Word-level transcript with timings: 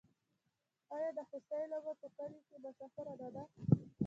آیا 0.95 1.09
د 1.17 1.19
خوسي 1.29 1.61
لوبه 1.71 1.93
په 2.01 2.07
کلیو 2.15 2.45
کې 2.47 2.57
مشهوره 2.63 3.13
نه 3.21 3.29
ده؟ 3.35 3.43